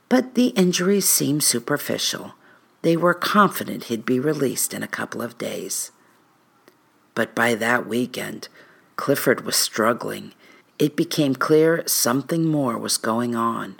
but 0.07 0.35
the 0.35 0.47
injuries 0.49 1.09
seemed 1.09 1.43
superficial. 1.43 2.35
They 2.83 2.95
were 2.95 3.13
confident 3.13 3.85
he'd 3.85 4.05
be 4.05 4.17
released 4.17 4.73
in 4.73 4.81
a 4.81 4.87
couple 4.87 5.21
of 5.21 5.37
days. 5.37 5.91
But 7.15 7.35
by 7.35 7.53
that 7.55 7.85
weekend, 7.85 8.47
Clifford 8.95 9.45
was 9.45 9.57
struggling. 9.57 10.31
It 10.79 10.95
became 10.95 11.35
clear 11.35 11.83
something 11.85 12.45
more 12.45 12.77
was 12.77 12.95
going 12.95 13.35
on. 13.35 13.75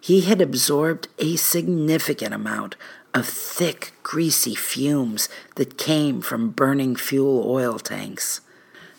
He 0.00 0.20
had 0.20 0.42
absorbed 0.42 1.08
a 1.18 1.36
significant 1.36 2.34
amount 2.34 2.76
of 3.14 3.26
thick, 3.26 3.94
greasy 4.02 4.54
fumes 4.54 5.30
that 5.56 5.78
came 5.78 6.20
from 6.20 6.50
burning 6.50 6.94
fuel 6.96 7.44
oil 7.50 7.78
tanks. 7.78 8.42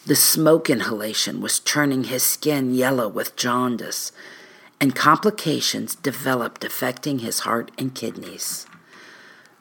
The 0.06 0.16
smoke 0.16 0.70
inhalation 0.70 1.40
was 1.40 1.60
turning 1.60 2.06
his 2.06 2.24
skin 2.24 2.74
yellow 2.74 3.08
with 3.08 3.36
jaundice, 3.36 4.12
and 4.82 4.96
complications 4.96 5.94
developed 5.94 6.64
affecting 6.64 7.20
his 7.20 7.40
heart 7.40 7.70
and 7.78 7.94
kidneys. 7.94 8.66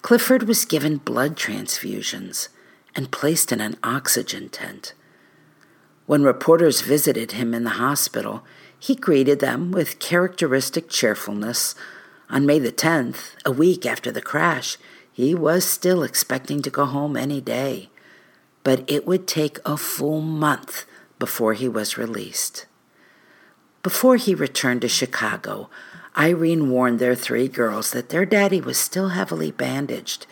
Clifford 0.01 0.45
was 0.45 0.65
given 0.65 0.97
blood 0.97 1.37
transfusions 1.37 2.49
and 2.97 3.11
placed 3.11 3.53
in 3.53 3.61
an 3.61 3.77
oxygen 3.83 4.49
tent. 4.49 4.95
When 6.09 6.23
reporters 6.23 6.81
visited 6.81 7.33
him 7.33 7.53
in 7.53 7.65
the 7.65 7.85
hospital, 7.85 8.43
he 8.79 8.95
greeted 8.95 9.41
them 9.41 9.73
with 9.73 9.99
characteristic 9.99 10.89
cheerfulness. 10.89 11.75
On 12.31 12.47
May 12.47 12.59
the 12.59 12.73
10th, 12.73 13.35
a 13.45 13.51
week 13.51 13.85
after 13.85 14.11
the 14.11 14.23
crash, 14.23 14.79
he 15.13 15.35
was 15.35 15.67
still 15.67 16.03
expecting 16.03 16.63
to 16.63 16.71
go 16.71 16.87
home 16.87 17.15
any 17.15 17.43
day, 17.43 17.91
but 18.65 18.91
it 18.91 19.07
would 19.07 19.29
take 19.29 19.59
a 19.67 19.77
full 19.77 20.23
month 20.23 20.87
before 21.19 21.53
he 21.53 21.69
was 21.69 21.99
released. 21.99 22.65
Before 23.83 24.17
he 24.17 24.35
returned 24.35 24.81
to 24.81 24.89
Chicago, 24.89 25.69
Irene 26.17 26.71
warned 26.71 27.01
their 27.01 27.15
three 27.15 27.49
girls 27.49 27.91
that 27.91 28.09
their 28.09 28.25
daddy 28.25 28.63
was 28.63 28.79
still 28.79 29.11
heavily 29.11 29.51
bandaged 29.51 30.27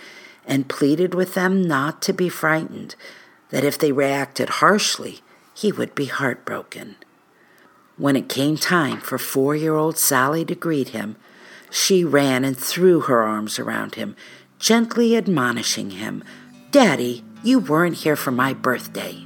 and 0.46 0.70
pleaded 0.70 1.14
with 1.14 1.34
them 1.34 1.60
not 1.60 2.00
to 2.00 2.14
be 2.14 2.30
frightened, 2.30 2.94
that 3.50 3.62
if 3.62 3.78
they 3.78 3.92
reacted 3.92 4.48
harshly, 4.48 5.20
he 5.56 5.72
would 5.72 5.94
be 5.94 6.04
heartbroken. 6.04 6.96
When 7.96 8.14
it 8.14 8.28
came 8.28 8.56
time 8.58 9.00
for 9.00 9.16
four 9.16 9.56
year 9.56 9.74
old 9.74 9.96
Sally 9.96 10.44
to 10.44 10.54
greet 10.54 10.90
him, 10.90 11.16
she 11.70 12.04
ran 12.04 12.44
and 12.44 12.56
threw 12.56 13.00
her 13.00 13.22
arms 13.22 13.58
around 13.58 13.94
him, 13.94 14.14
gently 14.58 15.16
admonishing 15.16 15.92
him, 15.92 16.22
Daddy, 16.70 17.24
you 17.42 17.58
weren't 17.58 17.96
here 17.96 18.16
for 18.16 18.30
my 18.30 18.52
birthday. 18.52 19.22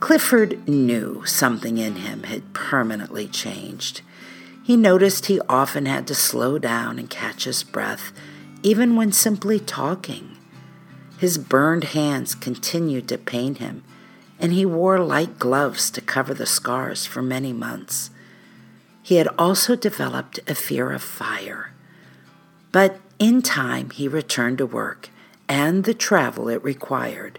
Clifford 0.00 0.66
knew 0.66 1.22
something 1.26 1.76
in 1.76 1.96
him 1.96 2.22
had 2.22 2.54
permanently 2.54 3.28
changed. 3.28 4.00
He 4.68 4.76
noticed 4.76 5.26
he 5.26 5.40
often 5.48 5.86
had 5.86 6.06
to 6.08 6.14
slow 6.14 6.58
down 6.58 6.98
and 6.98 7.08
catch 7.08 7.44
his 7.44 7.62
breath, 7.62 8.12
even 8.62 8.96
when 8.96 9.12
simply 9.12 9.58
talking. 9.58 10.36
His 11.16 11.38
burned 11.38 11.84
hands 11.84 12.34
continued 12.34 13.08
to 13.08 13.16
pain 13.16 13.54
him, 13.54 13.82
and 14.38 14.52
he 14.52 14.66
wore 14.66 15.00
light 15.00 15.38
gloves 15.38 15.90
to 15.92 16.02
cover 16.02 16.34
the 16.34 16.44
scars 16.44 17.06
for 17.06 17.22
many 17.22 17.50
months. 17.50 18.10
He 19.02 19.14
had 19.14 19.28
also 19.38 19.74
developed 19.74 20.38
a 20.46 20.54
fear 20.54 20.92
of 20.92 21.02
fire. 21.02 21.72
But 22.70 23.00
in 23.18 23.40
time, 23.40 23.88
he 23.88 24.06
returned 24.06 24.58
to 24.58 24.66
work 24.66 25.08
and 25.48 25.84
the 25.84 25.94
travel 25.94 26.50
it 26.50 26.62
required. 26.62 27.38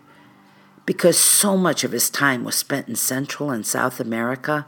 Because 0.88 1.20
so 1.20 1.58
much 1.58 1.84
of 1.84 1.92
his 1.92 2.10
time 2.10 2.44
was 2.44 2.56
spent 2.56 2.88
in 2.90 2.96
Central 2.96 3.52
and 3.52 3.68
South 3.68 4.00
America, 4.00 4.66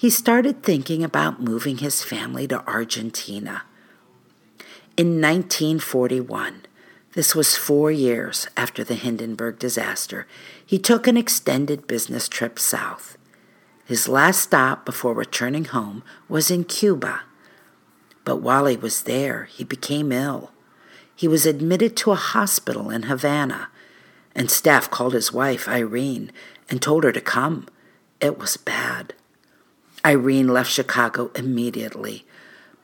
he 0.00 0.08
started 0.08 0.62
thinking 0.62 1.04
about 1.04 1.42
moving 1.42 1.76
his 1.76 2.02
family 2.02 2.48
to 2.48 2.66
Argentina. 2.66 3.64
In 4.96 5.20
1941, 5.20 6.62
this 7.12 7.34
was 7.34 7.54
four 7.54 7.92
years 7.92 8.48
after 8.56 8.82
the 8.82 8.94
Hindenburg 8.94 9.58
disaster, 9.58 10.26
he 10.64 10.78
took 10.78 11.06
an 11.06 11.18
extended 11.18 11.86
business 11.86 12.30
trip 12.30 12.58
south. 12.58 13.18
His 13.84 14.08
last 14.08 14.40
stop 14.40 14.86
before 14.86 15.12
returning 15.12 15.66
home 15.66 16.02
was 16.30 16.50
in 16.50 16.64
Cuba. 16.64 17.20
But 18.24 18.36
while 18.36 18.64
he 18.64 18.78
was 18.78 19.02
there, 19.02 19.44
he 19.52 19.64
became 19.64 20.12
ill. 20.12 20.50
He 21.14 21.28
was 21.28 21.44
admitted 21.44 21.94
to 21.98 22.12
a 22.12 22.26
hospital 22.32 22.88
in 22.88 23.02
Havana, 23.02 23.68
and 24.34 24.50
staff 24.50 24.90
called 24.90 25.12
his 25.12 25.30
wife, 25.30 25.68
Irene, 25.68 26.32
and 26.70 26.80
told 26.80 27.04
her 27.04 27.12
to 27.12 27.20
come. 27.20 27.66
It 28.18 28.38
was 28.38 28.56
bad. 28.56 29.12
Irene 30.04 30.48
left 30.48 30.70
Chicago 30.70 31.30
immediately, 31.34 32.24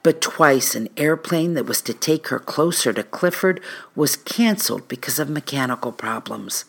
but 0.02 0.20
twice 0.20 0.74
an 0.74 0.88
airplane 0.96 1.55
that 1.55 1.64
was 1.64 1.81
to 1.83 1.94
take 1.94 2.29
her 2.29 2.38
closer 2.38 2.92
to 2.92 3.02
Clifford 3.02 3.61
was 3.94 4.16
canceled 4.16 4.87
because 4.88 5.18
of 5.18 5.31
mechanical 5.31 5.92
problems. 5.92 6.64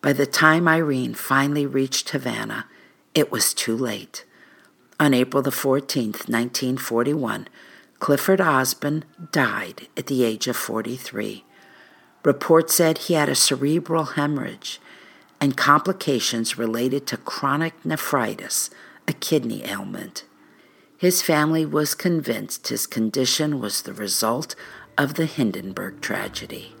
By 0.00 0.12
the 0.12 0.26
time 0.26 0.66
Irene 0.66 1.14
finally 1.14 1.66
reached 1.66 2.10
Havana, 2.10 2.66
it 3.14 3.30
was 3.30 3.52
too 3.52 3.76
late. 3.76 4.24
On 5.00 5.12
April 5.14 5.42
the 5.42 5.50
14th, 5.50 6.28
1941, 6.28 7.48
Clifford 8.00 8.40
Osborne 8.40 9.04
died 9.32 9.88
at 9.96 10.06
the 10.06 10.24
age 10.24 10.46
of 10.46 10.56
43. 10.56 11.44
Reports 12.24 12.74
said 12.74 12.98
he 12.98 13.14
had 13.14 13.28
a 13.28 13.34
cerebral 13.34 14.04
hemorrhage 14.04 14.80
and 15.40 15.56
complications 15.56 16.58
related 16.58 17.06
to 17.06 17.16
chronic 17.16 17.74
nephritis, 17.84 18.70
a 19.08 19.12
kidney 19.14 19.64
ailment. 19.64 20.26
His 20.98 21.22
family 21.22 21.64
was 21.64 21.94
convinced 21.94 22.68
his 22.68 22.86
condition 22.86 23.58
was 23.58 23.80
the 23.82 23.94
result 23.94 24.54
of 24.98 25.14
the 25.14 25.24
Hindenburg 25.24 26.02
tragedy. 26.02 26.74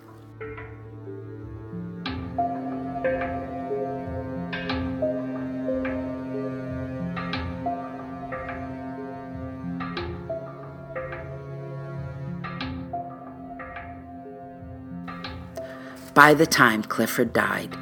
By 16.12 16.34
the 16.34 16.46
time 16.46 16.82
Clifford 16.82 17.32
died, 17.32 17.74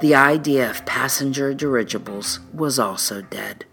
the 0.00 0.14
idea 0.14 0.70
of 0.70 0.86
passenger 0.86 1.52
dirigibles 1.52 2.40
was 2.54 2.78
also 2.78 3.20
dead. 3.20 3.66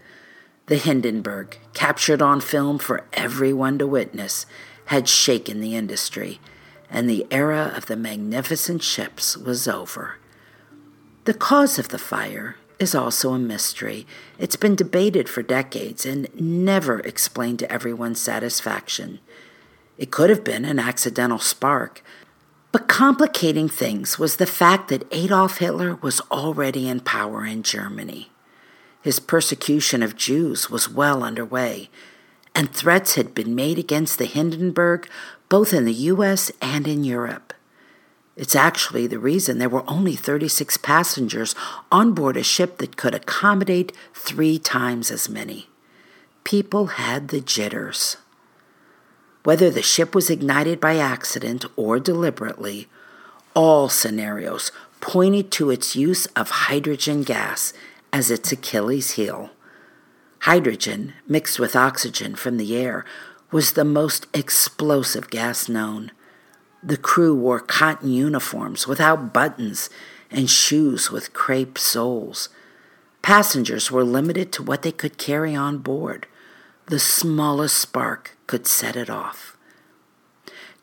The 0.68 0.76
Hindenburg, 0.76 1.58
captured 1.72 2.20
on 2.20 2.42
film 2.42 2.78
for 2.78 3.06
everyone 3.14 3.78
to 3.78 3.86
witness, 3.86 4.44
had 4.86 5.08
shaken 5.08 5.60
the 5.60 5.74
industry, 5.74 6.40
and 6.90 7.08
the 7.08 7.26
era 7.30 7.72
of 7.74 7.86
the 7.86 7.96
magnificent 7.96 8.82
ships 8.82 9.34
was 9.34 9.66
over. 9.66 10.16
The 11.24 11.32
cause 11.32 11.78
of 11.78 11.88
the 11.88 11.98
fire 11.98 12.56
is 12.78 12.94
also 12.94 13.32
a 13.32 13.38
mystery. 13.38 14.06
It's 14.38 14.56
been 14.56 14.74
debated 14.74 15.26
for 15.26 15.42
decades 15.42 16.04
and 16.04 16.28
never 16.38 17.00
explained 17.00 17.60
to 17.60 17.72
everyone's 17.72 18.20
satisfaction. 18.20 19.20
It 19.96 20.10
could 20.10 20.28
have 20.28 20.44
been 20.44 20.66
an 20.66 20.78
accidental 20.78 21.38
spark, 21.38 22.02
but 22.72 22.88
complicating 22.88 23.70
things 23.70 24.18
was 24.18 24.36
the 24.36 24.44
fact 24.44 24.88
that 24.88 25.08
Adolf 25.12 25.58
Hitler 25.58 25.94
was 25.96 26.20
already 26.30 26.86
in 26.88 27.00
power 27.00 27.46
in 27.46 27.62
Germany. 27.62 28.28
His 29.08 29.20
persecution 29.20 30.02
of 30.02 30.16
Jews 30.16 30.68
was 30.68 30.90
well 30.90 31.24
underway, 31.24 31.88
and 32.54 32.70
threats 32.70 33.14
had 33.14 33.34
been 33.34 33.54
made 33.54 33.78
against 33.78 34.18
the 34.18 34.26
Hindenburg 34.26 35.08
both 35.48 35.72
in 35.72 35.86
the 35.86 35.94
U.S. 36.12 36.52
and 36.60 36.86
in 36.86 37.04
Europe. 37.04 37.54
It's 38.36 38.54
actually 38.54 39.06
the 39.06 39.18
reason 39.18 39.56
there 39.56 39.70
were 39.70 39.90
only 39.90 40.14
36 40.14 40.76
passengers 40.76 41.54
on 41.90 42.12
board 42.12 42.36
a 42.36 42.42
ship 42.42 42.76
that 42.76 42.98
could 42.98 43.14
accommodate 43.14 43.96
three 44.12 44.58
times 44.58 45.10
as 45.10 45.26
many. 45.26 45.70
People 46.44 46.88
had 46.88 47.28
the 47.28 47.40
jitters. 47.40 48.18
Whether 49.42 49.70
the 49.70 49.80
ship 49.80 50.14
was 50.14 50.28
ignited 50.28 50.80
by 50.80 50.98
accident 50.98 51.64
or 51.76 51.98
deliberately, 51.98 52.88
all 53.54 53.88
scenarios 53.88 54.70
pointed 55.00 55.50
to 55.52 55.70
its 55.70 55.96
use 55.96 56.26
of 56.36 56.50
hydrogen 56.50 57.22
gas 57.22 57.72
as 58.12 58.30
its 58.30 58.52
Achilles 58.52 59.12
heel. 59.12 59.50
Hydrogen, 60.42 61.14
mixed 61.26 61.58
with 61.58 61.76
oxygen 61.76 62.34
from 62.34 62.56
the 62.56 62.76
air, 62.76 63.04
was 63.50 63.72
the 63.72 63.84
most 63.84 64.26
explosive 64.34 65.30
gas 65.30 65.68
known. 65.68 66.12
The 66.82 66.96
crew 66.96 67.34
wore 67.34 67.60
cotton 67.60 68.10
uniforms 68.12 68.86
without 68.86 69.32
buttons 69.32 69.90
and 70.30 70.48
shoes 70.48 71.10
with 71.10 71.32
crepe 71.32 71.78
soles. 71.78 72.48
Passengers 73.22 73.90
were 73.90 74.04
limited 74.04 74.52
to 74.52 74.62
what 74.62 74.82
they 74.82 74.92
could 74.92 75.18
carry 75.18 75.54
on 75.54 75.78
board. 75.78 76.26
The 76.86 77.00
smallest 77.00 77.76
spark 77.76 78.36
could 78.46 78.66
set 78.66 78.96
it 78.96 79.10
off. 79.10 79.56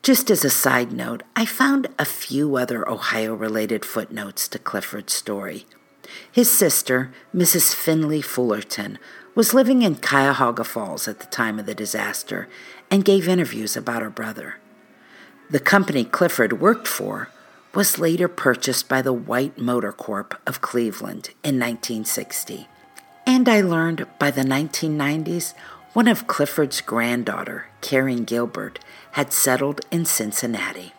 Just 0.02 0.30
as 0.30 0.44
a 0.44 0.50
side 0.50 0.92
note, 0.92 1.24
I 1.34 1.46
found 1.46 1.88
a 1.98 2.04
few 2.04 2.56
other 2.56 2.88
Ohio 2.88 3.34
related 3.34 3.84
footnotes 3.84 4.46
to 4.48 4.58
Clifford's 4.58 5.14
story. 5.14 5.66
His 6.30 6.50
sister, 6.50 7.12
Mrs. 7.34 7.74
Finley 7.74 8.20
Fullerton, 8.20 8.98
was 9.34 9.54
living 9.54 9.82
in 9.82 9.96
Cuyahoga 9.96 10.64
Falls 10.64 11.06
at 11.06 11.20
the 11.20 11.26
time 11.26 11.58
of 11.58 11.66
the 11.66 11.74
disaster 11.74 12.48
and 12.90 13.04
gave 13.04 13.28
interviews 13.28 13.76
about 13.76 14.02
her 14.02 14.10
brother. 14.10 14.56
The 15.50 15.60
company 15.60 16.04
Clifford 16.04 16.60
worked 16.60 16.88
for 16.88 17.28
was 17.74 17.98
later 17.98 18.26
purchased 18.26 18.88
by 18.88 19.02
the 19.02 19.12
White 19.12 19.58
Motor 19.58 19.92
Corp 19.92 20.40
of 20.46 20.62
Cleveland 20.62 21.28
in 21.44 21.60
1960. 21.60 22.66
And 23.26 23.48
I 23.48 23.60
learned 23.60 24.06
by 24.18 24.30
the 24.30 24.42
1990s, 24.42 25.52
one 25.92 26.08
of 26.08 26.26
Clifford's 26.26 26.80
granddaughter, 26.80 27.66
Karen 27.82 28.24
Gilbert, 28.24 28.78
had 29.12 29.32
settled 29.32 29.82
in 29.90 30.06
Cincinnati. 30.06 30.94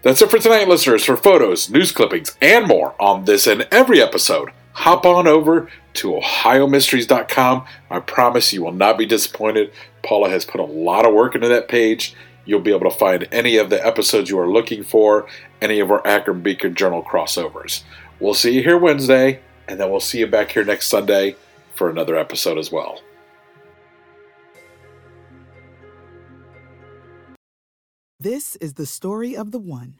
That's 0.03 0.23
it 0.23 0.31
for 0.31 0.39
tonight, 0.39 0.69
listeners. 0.69 1.05
For 1.05 1.17
photos, 1.17 1.69
news 1.69 1.91
clippings, 1.91 2.37
and 2.41 2.69
more 2.69 2.95
on 3.01 3.25
this 3.25 3.49
and 3.49 3.67
every 3.73 4.01
episode, 4.01 4.53
hop 4.73 5.05
on 5.07 5.27
over 5.27 5.71
to 5.95 6.13
OhioMysteries.com. 6.13 7.65
I 7.91 8.01
promise 8.01 8.53
you 8.53 8.63
will 8.63 8.73
not 8.73 8.99
be 8.99 9.07
disappointed. 9.07 9.73
Paula 10.03 10.31
has 10.31 10.45
put 10.45 10.61
a 10.61 10.65
lot 10.65 11.07
of 11.07 11.15
work 11.15 11.35
into 11.35 11.49
that 11.49 11.69
page. 11.69 12.15
You'll 12.45 12.61
be 12.61 12.75
able 12.75 12.91
to 12.91 12.97
find 12.97 13.29
any 13.31 13.57
of 13.57 13.71
the 13.71 13.85
episodes 13.85 14.31
you 14.31 14.39
are 14.39 14.51
looking 14.51 14.83
for, 14.83 15.27
any 15.61 15.81
of 15.81 15.91
our 15.91 16.05
Akron 16.07 16.41
Beacon 16.41 16.75
Journal 16.75 17.03
crossovers. 17.03 17.83
We'll 18.19 18.35
see 18.35 18.55
you 18.55 18.63
here 18.63 18.79
Wednesday, 18.79 19.41
and 19.69 19.79
then 19.79 19.91
we'll 19.91 20.01
see 20.01 20.19
you 20.21 20.27
back 20.27 20.53
here 20.53 20.65
next 20.65 20.89
Sunday 20.89 21.37
for 21.75 21.91
another 21.91 22.17
episode 22.17 22.59
as 22.59 22.73
well. 22.73 23.01
This 28.19 28.57
is 28.57 28.75
the 28.75 28.85
story 28.85 29.35
of 29.35 29.51
the 29.51 29.59
one. 29.59 30.00